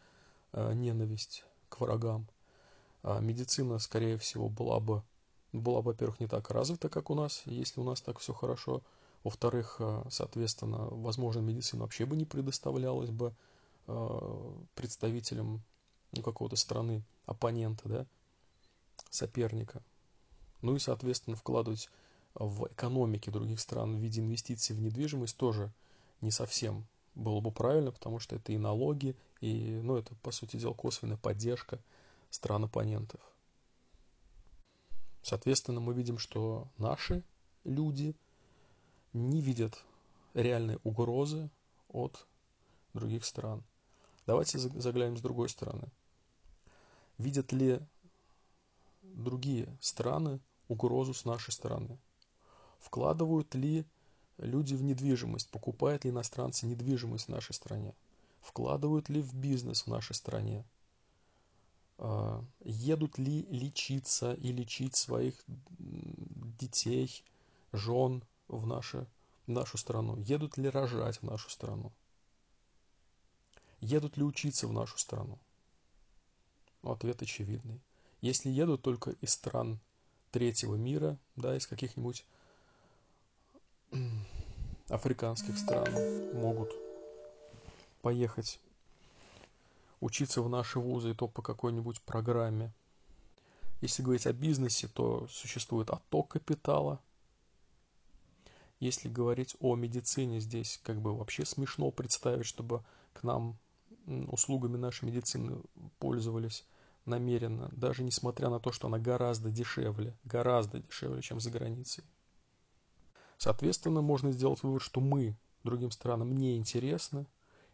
э, 0.53 0.73
ненависть 0.73 1.43
к 1.69 1.79
врагам– 1.81 2.27
а 3.03 3.19
медицина, 3.19 3.79
скорее 3.79 4.17
всего, 4.17 4.49
была 4.49 4.79
бы, 4.79 5.03
была, 5.53 5.81
во-первых, 5.81 6.19
не 6.19 6.27
так 6.27 6.49
развита, 6.51 6.89
как 6.89 7.09
у 7.09 7.15
нас, 7.15 7.43
если 7.45 7.79
у 7.79 7.83
нас 7.83 8.01
так 8.01 8.19
все 8.19 8.33
хорошо. 8.33 8.81
Во-вторых, 9.23 9.77
а, 9.79 10.05
соответственно, 10.09 10.87
возможно, 10.91 11.39
медицина 11.39 11.83
вообще 11.83 12.05
бы 12.05 12.15
не 12.15 12.25
предоставлялась 12.25 13.09
бы 13.09 13.33
а, 13.89 14.63
представителям 14.75 15.63
ну, 16.11 16.21
какого-то 16.21 16.55
страны, 16.55 17.03
оппонента, 17.25 17.87
да, 17.89 18.07
соперника. 19.09 19.83
Ну 20.61 20.75
и, 20.75 20.79
соответственно, 20.79 21.35
вкладывать 21.35 21.89
в 22.33 22.67
экономики 22.67 23.29
других 23.29 23.59
стран 23.59 23.95
в 23.97 23.99
виде 23.99 24.21
инвестиций 24.21 24.75
в 24.75 24.81
недвижимость 24.81 25.37
тоже 25.37 25.71
не 26.21 26.31
совсем 26.31 26.85
было 27.15 27.39
бы 27.41 27.51
правильно, 27.51 27.91
потому 27.91 28.19
что 28.19 28.35
это 28.35 28.51
и 28.51 28.57
налоги, 28.57 29.15
и, 29.41 29.79
ну, 29.83 29.97
это, 29.97 30.15
по 30.15 30.31
сути 30.31 30.57
дела, 30.57 30.73
косвенная 30.73 31.17
поддержка– 31.17 31.79
стран 32.29 32.65
оппонентов. 32.65 33.21
Соответственно, 35.21 35.79
мы 35.79 35.93
видим, 35.93 36.17
что 36.17 36.67
наши 36.77 37.23
люди 37.63 38.15
не 39.13 39.41
видят 39.41 39.83
реальной 40.33 40.79
угрозы 40.83 41.49
от 41.89 42.25
других 42.93 43.25
стран. 43.25 43.63
Давайте 44.29 44.59
заглянем 44.59 45.17
с 45.17 45.21
другой 45.21 45.49
стороны. 45.49 45.87
Видят 47.17 47.51
ли 47.51 47.81
другие 49.01 49.75
страны 49.81 50.39
угрозу 50.67 51.15
с 51.15 51.25
нашей 51.25 51.51
стороны? 51.51 51.97
Вкладывают 52.79 53.55
ли 53.55 53.87
люди 54.37 54.75
в 54.75 54.83
недвижимость? 54.83 55.49
Покупают 55.49 56.03
ли 56.03 56.11
иностранцы 56.11 56.67
недвижимость 56.67 57.25
в 57.25 57.29
нашей 57.29 57.53
стране? 57.55 57.95
Вкладывают 58.39 59.09
ли 59.09 59.19
в 59.19 59.33
бизнес 59.33 59.87
в 59.87 59.87
нашей 59.87 60.13
стране? 60.13 60.63
А, 61.97 62.45
едут 62.63 63.17
ли 63.17 63.47
лечиться 63.49 64.33
и 64.33 64.51
лечить 64.51 64.95
своих 64.95 65.43
детей, 65.79 67.23
жен 67.71 68.23
в, 68.47 68.67
наше, 68.67 69.07
в 69.47 69.51
нашу 69.51 69.79
страну, 69.79 70.17
едут 70.17 70.59
ли 70.59 70.69
рожать 70.69 71.17
в 71.17 71.23
нашу 71.23 71.49
страну, 71.49 71.91
едут 73.81 74.17
ли 74.17 74.23
учиться 74.23 74.67
в 74.67 74.73
нашу 74.73 74.97
страну. 74.97 75.37
Ну, 76.81 76.91
ответ 76.91 77.21
очевидный. 77.21 77.81
Если 78.21 78.49
едут 78.49 78.81
только 78.81 79.11
из 79.21 79.31
стран 79.31 79.79
третьего 80.31 80.75
мира, 80.75 81.17
да, 81.35 81.55
из 81.55 81.67
каких-нибудь 81.67 82.25
африканских 84.89 85.57
стран, 85.57 86.33
могут 86.33 86.71
поехать 88.01 88.59
учиться 89.99 90.41
в 90.41 90.49
наши 90.49 90.79
вузы, 90.79 91.11
и 91.11 91.13
то 91.13 91.27
по 91.27 91.41
какой-нибудь 91.41 92.01
программе. 92.01 92.73
Если 93.81 94.01
говорить 94.01 94.27
о 94.27 94.33
бизнесе, 94.33 94.87
то 94.87 95.27
существует 95.29 95.89
отток 95.89 96.29
капитала. 96.29 96.99
Если 98.79 99.09
говорить 99.09 99.55
о 99.59 99.75
медицине, 99.75 100.39
здесь 100.39 100.79
как 100.83 101.01
бы 101.01 101.15
вообще 101.15 101.45
смешно 101.45 101.91
представить, 101.91 102.45
чтобы 102.45 102.83
к 103.13 103.23
нам 103.23 103.57
услугами 104.27 104.77
нашей 104.77 105.05
медицины 105.05 105.61
пользовались 105.99 106.65
намеренно, 107.05 107.69
даже 107.71 108.03
несмотря 108.03 108.49
на 108.49 108.59
то, 108.59 108.71
что 108.71 108.87
она 108.87 108.99
гораздо 108.99 109.49
дешевле, 109.49 110.15
гораздо 110.23 110.79
дешевле, 110.79 111.21
чем 111.21 111.39
за 111.39 111.51
границей. 111.51 112.03
Соответственно, 113.37 114.01
можно 114.01 114.31
сделать 114.31 114.63
вывод, 114.63 114.81
что 114.81 114.99
мы 114.99 115.35
другим 115.63 115.91
странам 115.91 116.35
не 116.35 116.57
интересны. 116.57 117.25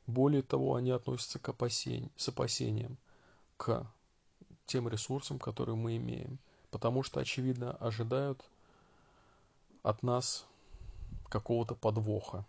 Более 0.07 0.43
того, 0.43 0.75
они 0.75 0.91
относятся 0.91 1.39
к 1.39 1.49
опасень, 1.49 2.11
с 2.15 2.27
опасением 2.29 2.97
к 3.57 3.91
тем 4.67 4.87
ресурсам, 4.87 5.39
которые 5.39 5.75
мы 5.75 5.97
имеем. 5.97 6.39
Потому 6.69 7.01
что, 7.03 7.19
очевидно, 7.19 7.71
ожидают 7.71 8.43
от 9.81 10.03
нас 10.03 10.45
какого-то 11.29 11.75
подвоха. 11.75 12.45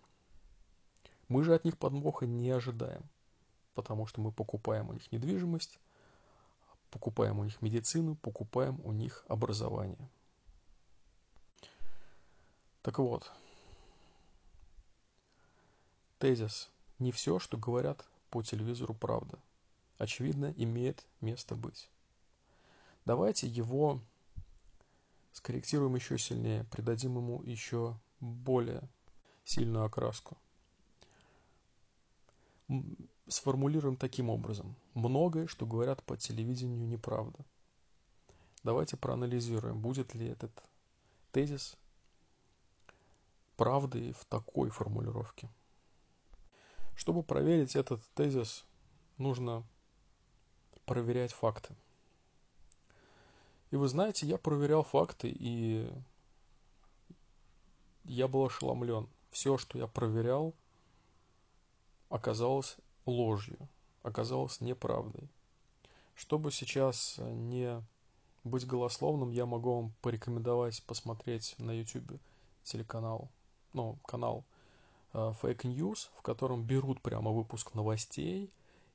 Мы 1.28 1.42
же 1.42 1.54
от 1.54 1.64
них 1.64 1.78
подвоха 1.78 2.26
не 2.26 2.50
ожидаем, 2.50 3.02
потому 3.76 4.06
что 4.06 4.20
мы 4.20 4.32
покупаем 4.32 4.88
у 4.88 4.94
них 4.94 5.12
недвижимость, 5.12 5.78
покупаем 6.90 7.38
у 7.38 7.44
них 7.44 7.62
медицину, 7.62 8.16
покупаем 8.16 8.80
у 8.82 8.92
них 8.92 9.24
образование. 9.28 10.10
Так 12.82 12.98
вот, 12.98 13.30
тезис 16.18 16.70
«не 16.98 17.12
все, 17.12 17.38
что 17.38 17.56
говорят 17.56 18.04
по 18.30 18.42
телевизору, 18.42 18.94
правда» 18.94 19.38
очевидно 19.98 20.52
имеет 20.56 21.06
место 21.20 21.54
быть. 21.54 21.88
Давайте 23.04 23.46
его 23.46 24.00
скорректируем 25.32 25.94
еще 25.94 26.18
сильнее, 26.18 26.64
придадим 26.64 27.16
ему 27.16 27.42
еще 27.42 27.98
более 28.20 28.88
сильную 29.44 29.84
окраску. 29.84 30.36
Сформулируем 33.28 33.96
таким 33.96 34.30
образом. 34.30 34.76
Многое, 34.94 35.46
что 35.48 35.66
говорят 35.66 36.02
по 36.04 36.16
телевидению, 36.16 36.86
неправда. 36.86 37.38
Давайте 38.62 38.96
проанализируем, 38.96 39.80
будет 39.80 40.14
ли 40.14 40.28
этот 40.28 40.52
тезис 41.32 41.76
правдой 43.56 44.12
в 44.12 44.24
такой 44.26 44.70
формулировке. 44.70 45.48
Чтобы 46.94 47.22
проверить 47.22 47.76
этот 47.76 48.00
тезис, 48.14 48.64
нужно 49.18 49.64
проверять 50.84 51.32
факты. 51.32 51.74
И 53.70 53.76
вы 53.76 53.88
знаете, 53.88 54.26
я 54.26 54.38
проверял 54.38 54.84
факты, 54.84 55.28
и 55.28 55.90
я 58.04 58.28
был 58.28 58.46
ошеломлен. 58.46 59.08
Все, 59.30 59.58
что 59.58 59.78
я 59.78 59.86
проверял, 59.86 60.54
оказалось 62.08 62.76
ложью, 63.06 63.56
оказалось 64.02 64.60
неправдой. 64.60 65.28
Чтобы 66.14 66.50
сейчас 66.50 67.16
не 67.18 67.82
быть 68.44 68.66
голословным, 68.66 69.30
я 69.30 69.46
могу 69.46 69.74
вам 69.74 69.94
порекомендовать 70.02 70.82
посмотреть 70.84 71.54
на 71.58 71.72
YouTube 71.72 72.20
телеканал, 72.62 73.30
ну, 73.72 73.98
канал 74.04 74.44
э, 75.12 75.34
Fake 75.42 75.62
News, 75.62 76.08
в 76.16 76.22
котором 76.22 76.64
берут 76.64 77.00
прямо 77.00 77.30
выпуск 77.30 77.74
новостей 77.74 78.52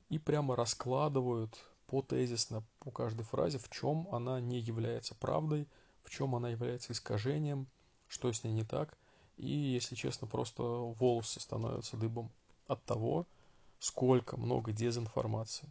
и 0.08 0.18
прямо 0.18 0.56
раскладывают 0.56 1.58
по 1.86 2.02
тезисно, 2.02 2.62
по 2.80 2.90
каждой 2.90 3.24
фразе, 3.24 3.58
в 3.58 3.68
чем 3.68 4.08
она 4.12 4.40
не 4.40 4.58
является 4.58 5.14
правдой, 5.14 5.68
в 6.02 6.10
чем 6.10 6.34
она 6.34 6.48
является 6.48 6.92
искажением, 6.92 7.66
что 8.08 8.32
с 8.32 8.44
ней 8.44 8.52
не 8.52 8.64
так. 8.64 8.96
И, 9.36 9.48
если 9.48 9.94
честно, 9.94 10.26
просто 10.26 10.62
волосы 10.62 11.40
становятся 11.40 11.96
дыбом 11.96 12.30
от 12.66 12.82
того, 12.84 13.26
сколько 13.82 14.36
много 14.36 14.72
дезинформации. 14.72 15.70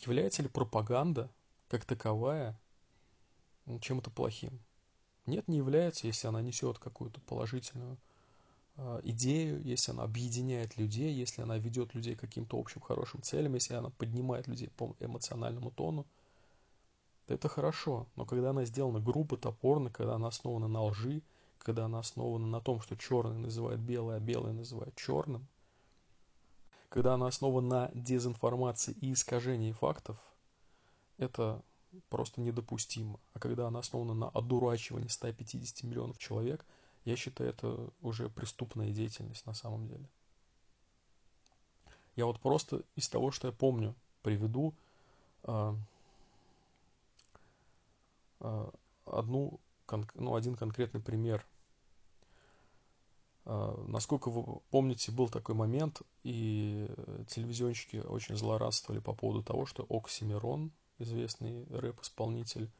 Является 0.00 0.42
ли 0.42 0.48
пропаганда 0.48 1.30
как 1.68 1.84
таковая 1.84 2.58
чем-то 3.80 4.10
плохим? 4.10 4.60
Нет, 5.26 5.48
не 5.48 5.58
является, 5.58 6.06
если 6.06 6.28
она 6.28 6.40
несет 6.40 6.78
какую-то 6.78 7.20
положительную 7.20 7.98
Э, 8.78 9.00
идею, 9.02 9.60
если 9.62 9.90
она 9.90 10.04
объединяет 10.04 10.76
людей, 10.76 11.12
если 11.12 11.42
она 11.42 11.58
ведет 11.58 11.94
людей 11.94 12.14
к 12.14 12.20
каким-то 12.20 12.58
общим 12.58 12.80
хорошим 12.80 13.22
целям, 13.22 13.54
если 13.54 13.74
она 13.74 13.90
поднимает 13.90 14.46
людей 14.46 14.70
по 14.70 14.94
эмоциональному 15.00 15.72
тону, 15.72 16.06
то 17.26 17.34
это 17.34 17.48
хорошо. 17.48 18.06
Но 18.14 18.24
когда 18.24 18.50
она 18.50 18.64
сделана 18.64 19.00
грубо, 19.00 19.36
топорно, 19.36 19.90
когда 19.90 20.14
она 20.14 20.28
основана 20.28 20.68
на 20.68 20.84
лжи, 20.84 21.22
когда 21.58 21.86
она 21.86 21.98
основана 21.98 22.46
на 22.46 22.60
том, 22.60 22.80
что 22.80 22.96
черный 22.96 23.38
называют 23.38 23.80
белое, 23.80 24.18
а 24.18 24.20
белое 24.20 24.52
называют 24.52 24.94
черным, 24.94 25.48
когда 26.88 27.14
она 27.14 27.26
основана 27.26 27.68
на 27.68 27.90
дезинформации 27.94 28.92
и 29.00 29.12
искажении 29.12 29.72
фактов, 29.72 30.16
это 31.16 31.62
просто 32.08 32.40
недопустимо. 32.40 33.18
А 33.34 33.38
когда 33.38 33.66
она 33.68 33.80
основана 33.80 34.14
на 34.14 34.28
одурачивании 34.28 35.08
150 35.08 35.84
миллионов 35.84 36.18
человек– 36.18 36.64
я 37.08 37.16
считаю, 37.16 37.48
это 37.50 37.90
уже 38.02 38.28
преступная 38.28 38.90
деятельность 38.90 39.46
на 39.46 39.54
самом 39.54 39.88
деле. 39.88 40.06
Я 42.16 42.26
вот 42.26 42.38
просто 42.38 42.82
из 42.96 43.08
того, 43.08 43.30
что 43.30 43.48
я 43.48 43.52
помню, 43.52 43.94
приведу 44.22 44.74
э, 45.44 45.74
э, 48.40 48.70
одну, 49.06 49.58
ну, 50.14 50.34
один 50.34 50.54
конкретный 50.54 51.00
пример. 51.00 51.46
Э, 53.48 53.74
насколько 53.88 54.30
вы 54.30 54.60
помните, 54.70 55.10
был 55.10 55.28
такой 55.28 55.54
момент, 55.54 56.02
и 56.22 56.86
телевизионщики 57.28 57.96
очень 57.96 58.36
злорадствовали 58.36 59.00
по 59.00 59.14
поводу 59.14 59.42
того, 59.42 59.64
что 59.64 59.86
Оксимирон, 59.88 60.70
известный 60.98 61.64
рэп-исполнитель, 61.70 62.70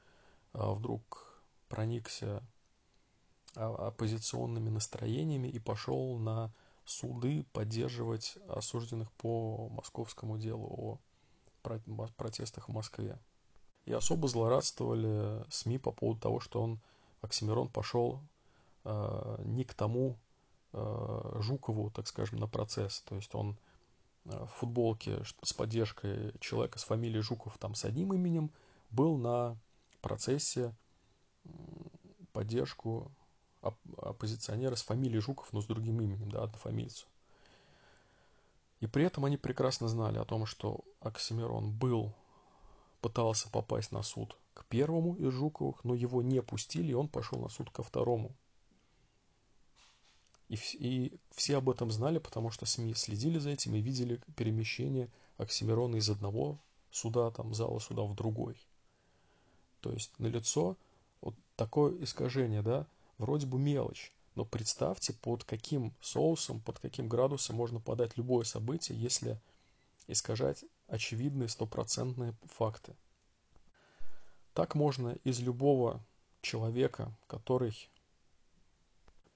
вдруг 0.53 1.43
проникся 1.69 2.43
оппозиционными 3.55 4.71
настроениями 4.71 5.49
и 5.49 5.59
пошел 5.59 6.19
на 6.19 6.53
суды 6.85 7.45
поддерживать 7.53 8.39
осужденных 8.49 9.11
по 9.13 9.69
московскому 9.71 10.39
делу 10.39 10.67
о 10.67 10.99
протестах 12.17 12.69
в 12.69 12.73
Москве. 12.73 13.19
И 13.85 13.93
особо 13.93 14.29
злорадствовали 14.29 15.45
СМИ 15.51 15.79
по 15.79 15.93
поводу 15.93 16.21
того, 16.21 16.41
что 16.41 16.63
он, 16.63 16.81
Оксимирон, 17.21 17.69
пошел 17.69 18.21
э, 18.85 19.43
не 19.45 19.65
к 19.65 19.75
тому 19.75 20.19
Жукову, 20.73 21.91
так 21.91 22.07
скажем, 22.07 22.39
на 22.39 22.47
процесс. 22.47 23.01
То 23.03 23.17
есть 23.17 23.35
он 23.35 23.57
э, 24.25 24.45
в 24.45 24.51
футболке 24.59 25.23
с 25.43 25.53
поддержкой 25.53 26.35
человека 26.41 26.79
с 26.79 26.85
фамилией 26.85 27.23
Жуков 27.23 27.57
там 27.59 27.75
с 27.75 27.85
одним 27.85 28.13
именем 28.13 28.51
был 28.91 29.17
на 29.17 29.57
процессе 30.01 30.75
поддержку 32.33 33.11
оппозиционера 33.61 34.77
с 34.77 34.83
фамилией 34.83 35.21
Жуков, 35.21 35.53
но 35.53 35.61
с 35.61 35.67
другим 35.67 36.01
именем, 36.01 36.31
да, 36.31 36.45
однофамильцу. 36.45 37.07
И 38.81 38.87
при 38.87 39.05
этом 39.05 39.25
они 39.25 39.37
прекрасно 39.37 39.89
знали 39.89 40.19
о 40.19 40.25
том, 40.25 40.47
что 40.47 40.85
Оксимирон 41.01 41.73
был, 41.73 42.15
пытался 43.01 43.51
попасть 43.51 43.91
на 43.91 44.03
суд 44.03 44.37
к 44.55 44.65
первому 44.67 45.15
из 45.15 45.33
Жуковых, 45.33 45.83
но 45.85 45.95
его 45.95 46.23
не 46.23 46.43
пустили, 46.43 46.91
и 46.91 46.95
он 46.95 47.09
пошел 47.09 47.39
на 47.41 47.49
суд 47.49 47.71
ко 47.71 47.83
второму. 47.83 48.35
И, 50.49 50.59
и 50.79 51.13
все 51.31 51.59
об 51.59 51.69
этом 51.69 51.91
знали, 51.91 52.19
потому 52.19 52.51
что 52.51 52.67
СМИ 52.67 52.95
следили 52.95 53.39
за 53.39 53.51
этим 53.51 53.75
и 53.75 53.81
видели 53.81 54.21
перемещение 54.37 55.11
Оксимирона 55.37 55.97
из 55.97 56.09
одного 56.09 56.59
суда, 56.91 57.31
там, 57.31 57.55
зала 57.55 57.79
суда 57.79 58.03
в 58.03 58.15
другой. 58.15 58.57
То 59.81 59.93
есть 59.93 60.19
налицо 60.19 60.77
вот 61.21 61.35
такое 61.57 62.03
искажение, 62.03 62.63
да, 62.63 62.87
вроде 63.19 63.47
бы 63.47 63.59
мелочь, 63.59 64.13
но 64.35 64.45
представьте, 64.45 65.13
под 65.13 65.45
каким 65.45 65.93
соусом, 66.01 66.61
под 66.61 66.79
каким 66.79 67.09
градусом 67.09 67.57
можно 67.57 67.81
подать 67.81 68.17
любое 68.17 68.45
событие, 68.45 69.01
если 69.01 69.41
искажать 70.07 70.65
очевидные 70.87 71.49
стопроцентные 71.49 72.35
факты. 72.45 72.97
Так 74.55 74.75
можно 74.75 75.17
из 75.25 75.41
любого 75.41 76.05
человека, 76.41 77.13
который 77.27 77.75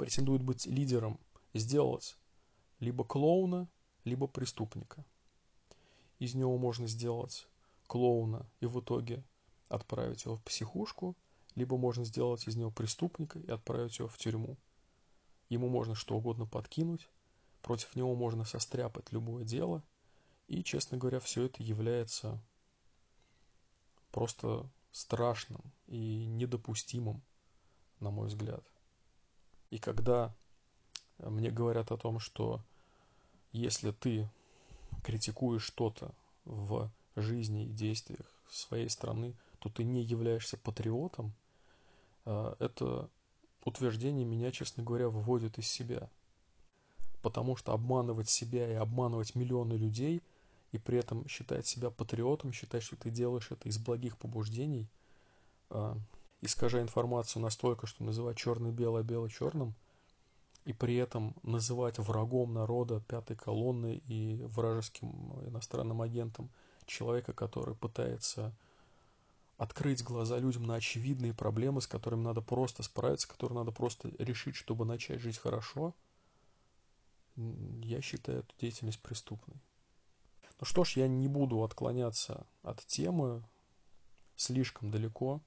претендует 0.04 0.42
быть 0.42 0.66
лидером, 0.66 1.18
сделать 1.54 2.16
либо 2.80 3.04
клоуна, 3.04 3.68
либо 4.04 4.26
преступника. 4.26 5.04
Из 6.18 6.34
него 6.34 6.56
можно 6.58 6.86
сделать 6.86 7.46
клоуна 7.86 8.46
и 8.60 8.66
в 8.66 8.80
итоге 8.80 9.24
отправить 9.68 10.24
его 10.24 10.36
в 10.36 10.42
психушку– 10.42 11.16
либо 11.54 11.76
можно 11.76 12.04
сделать 12.04 12.46
из 12.48 12.56
него 12.56 12.70
преступника 12.70 13.38
и 13.38 13.50
отправить 13.50 13.98
его 13.98 14.08
в 14.08 14.16
тюрьму. 14.18 14.56
Ему 15.48 15.68
можно 15.68 15.94
что 15.94 16.16
угодно 16.16 16.46
подкинуть, 16.46 17.08
против 17.60 17.94
него 17.94 18.14
можно 18.14 18.44
состряпать 18.44 19.12
любое 19.12 19.44
дело, 19.44 19.82
и, 20.48 20.64
честно 20.64 20.96
говоря, 20.96 21.20
все 21.20 21.44
это 21.44 21.62
является 21.62 22.42
просто 24.10 24.68
страшным 24.92 25.62
и 25.86 26.26
недопустимым, 26.26 27.22
на 28.00 28.10
мой 28.10 28.28
взгляд. 28.28 28.64
И 29.72 29.78
когда 29.78 30.34
мне 31.18 31.50
говорят 31.50 31.92
о 31.92 31.96
том, 31.96 32.20
что 32.20 32.60
если 33.52 33.90
ты 33.90 34.28
критикуешь 35.02 35.64
что-то 35.64 36.14
в 36.44 36.90
жизни 37.16 37.64
и 37.64 37.72
действиях 37.72 38.26
своей 38.50 38.90
страны, 38.90 39.34
то 39.60 39.70
ты 39.70 39.82
не 39.82 40.02
являешься 40.02 40.58
патриотом, 40.58 41.32
а, 42.26 42.54
это 42.58 43.08
утверждение 43.64 44.26
меня, 44.26 44.50
честно 44.52 44.82
говоря, 44.82 45.08
выводит 45.08 45.56
из 45.56 45.68
себя. 45.68 46.10
Потому 47.22 47.56
что 47.56 47.72
обманывать 47.72 48.28
себя 48.28 48.70
и 48.70 48.74
обманывать 48.74 49.34
миллионы 49.34 49.72
людей 49.72 50.22
и 50.72 50.76
при 50.76 50.98
этом 50.98 51.26
считать 51.28 51.66
себя 51.66 51.88
патриотом, 51.88 52.52
считать, 52.52 52.82
что 52.82 52.96
ты 52.96 53.08
делаешь 53.08 53.50
это 53.50 53.70
из 53.70 53.78
благих 53.78 54.18
побуждений, 54.18 54.86
а, 55.70 55.96
искажая 56.42 56.82
информацию 56.82 57.42
настолько, 57.42 57.86
что 57.86 58.04
называть 58.04 58.36
черное-белое 58.36 59.02
бело-черным, 59.02 59.74
и 60.64 60.72
при 60.72 60.96
этом 60.96 61.34
называть 61.42 61.98
врагом 61.98 62.52
народа 62.52 63.00
пятой 63.00 63.36
колонны 63.36 64.02
и 64.06 64.42
вражеским 64.44 65.32
иностранным 65.48 66.02
агентом 66.02 66.50
человека, 66.86 67.32
который 67.32 67.74
пытается 67.74 68.54
открыть 69.56 70.02
глаза 70.02 70.38
людям 70.38 70.64
на 70.64 70.74
очевидные 70.74 71.32
проблемы, 71.32 71.80
с 71.80 71.86
которыми 71.86 72.22
надо 72.22 72.42
просто 72.42 72.82
справиться, 72.82 73.28
которые 73.28 73.58
надо 73.58 73.70
просто 73.72 74.10
решить, 74.18 74.56
чтобы 74.56 74.84
начать 74.84 75.20
жить 75.20 75.38
хорошо, 75.38 75.94
я 77.36 78.00
считаю 78.02 78.40
эту 78.40 78.54
деятельность 78.60 79.00
преступной. 79.00 79.56
Ну 80.60 80.66
что 80.66 80.84
ж, 80.84 80.96
я 80.96 81.08
не 81.08 81.28
буду 81.28 81.62
отклоняться 81.62 82.46
от 82.62 82.84
темы 82.86 83.42
слишком 84.36 84.90
далеко. 84.90 85.40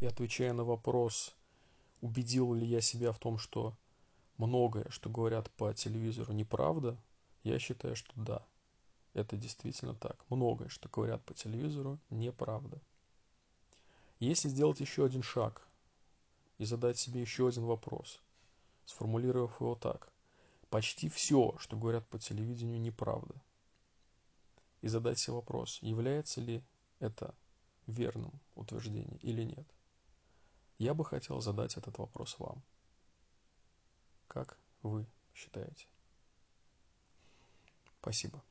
И 0.00 0.06
отвечая 0.06 0.52
на 0.52 0.64
вопрос, 0.64 1.34
убедил 2.00 2.52
ли 2.52 2.66
я 2.66 2.80
себя 2.80 3.12
в 3.12 3.18
том, 3.18 3.38
что 3.38 3.76
многое, 4.36 4.88
что 4.90 5.08
говорят 5.08 5.50
по 5.52 5.72
телевизору, 5.72 6.32
неправда, 6.32 6.98
я 7.42 7.58
считаю, 7.58 7.96
что 7.96 8.12
да, 8.16 8.46
это 9.14 9.36
действительно 9.36 9.94
так. 9.94 10.24
Многое, 10.28 10.68
что 10.68 10.88
говорят 10.88 11.24
по 11.24 11.34
телевизору, 11.34 11.98
неправда. 12.10 12.80
Если 14.18 14.48
сделать 14.48 14.80
еще 14.80 15.04
один 15.04 15.22
шаг 15.22 15.66
и 16.58 16.64
задать 16.64 16.98
себе 16.98 17.20
еще 17.20 17.48
один 17.48 17.64
вопрос, 17.64 18.20
сформулировав 18.86 19.60
его 19.60 19.74
так, 19.74 20.12
почти 20.70 21.08
все, 21.08 21.54
что 21.58 21.76
говорят 21.76 22.06
по 22.08 22.18
телевидению, 22.18 22.80
неправда. 22.80 23.34
И 24.80 24.88
задать 24.88 25.18
себе 25.18 25.34
вопрос, 25.34 25.78
является 25.82 26.40
ли 26.40 26.62
это 26.98 27.34
верным 27.86 28.32
утверждением 28.54 29.18
или 29.22 29.42
нет. 29.42 29.66
Я 30.84 30.92
бы 30.92 31.02
хотел 31.02 31.40
задать 31.40 31.78
этот 31.78 31.96
вопрос 31.96 32.38
вам. 32.38 32.62
Как 34.28 34.58
вы 34.82 35.06
считаете? 35.32 35.86
Спасибо. 38.02 38.44